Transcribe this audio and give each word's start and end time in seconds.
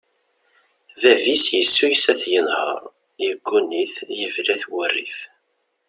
Bab-is 0.99 1.43
yessuyes 1.55 2.03
ad 2.11 2.17
t-yenher, 2.21 2.79
yegguni-t, 3.23 3.95
yebla-t 4.19 4.63
wurrif. 4.71 5.19